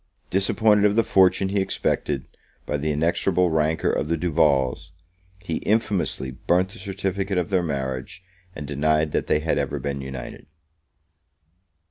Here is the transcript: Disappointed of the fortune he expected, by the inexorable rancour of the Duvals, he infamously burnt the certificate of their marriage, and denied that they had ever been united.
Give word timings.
Disappointed 0.31 0.85
of 0.85 0.95
the 0.95 1.03
fortune 1.03 1.49
he 1.49 1.59
expected, 1.61 2.25
by 2.65 2.77
the 2.77 2.89
inexorable 2.91 3.51
rancour 3.51 3.91
of 3.91 4.07
the 4.07 4.17
Duvals, 4.17 4.93
he 5.43 5.57
infamously 5.57 6.31
burnt 6.31 6.69
the 6.69 6.79
certificate 6.79 7.37
of 7.37 7.51
their 7.51 7.61
marriage, 7.61 8.23
and 8.55 8.65
denied 8.65 9.11
that 9.11 9.27
they 9.27 9.41
had 9.41 9.59
ever 9.59 9.77
been 9.77 10.01
united. 10.01 10.47